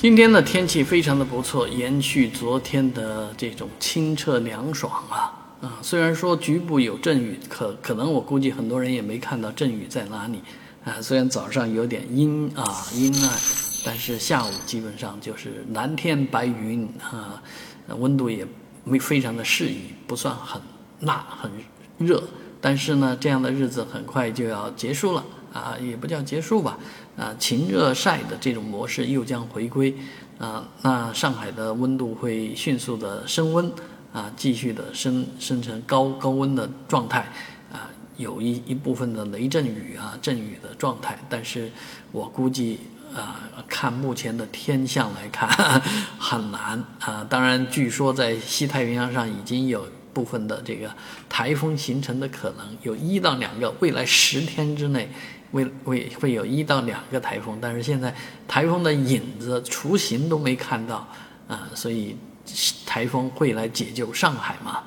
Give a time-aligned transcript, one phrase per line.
[0.00, 5.76] 今天的天气非常的不错，延续昨天的这种清澈凉爽啊啊！
[5.82, 10.40] 虽然说局部有阵雨，可可能我估计很多人也没看到阵雨在哪里
[10.86, 11.02] 啊。
[11.02, 13.30] 虽然早上有点阴啊阴暗，
[13.84, 17.42] 但是下午基本上就是蓝天白云啊，
[17.88, 18.46] 温度也
[18.84, 20.62] 没非常的适宜，不算很
[21.00, 21.50] 辣很
[21.98, 22.22] 热。
[22.58, 25.22] 但是呢，这样的日子很快就要结束了
[25.52, 26.78] 啊，也不叫结束吧。
[27.16, 29.94] 啊，晴热晒的这种模式又将回归，
[30.38, 33.70] 啊，那上海的温度会迅速的升温，
[34.12, 37.30] 啊，继续的升升成高高温的状态，
[37.70, 41.70] 啊，有一一部分的雷阵雨啊，阵雨的状态，但是
[42.10, 42.78] 我估计
[43.14, 45.46] 啊，看目前的天象来看
[46.18, 47.26] 很难啊。
[47.28, 50.90] 当然，据说在西太平洋上已经有部分的这个
[51.28, 55.10] 台风形成的可能，有一到两个，未来十天之内。
[55.52, 58.14] 会会会有一到两个台风，但是现在
[58.46, 61.06] 台风的影子、雏形都没看到，
[61.48, 62.16] 啊，所以
[62.86, 64.82] 台风会来解救上海吗？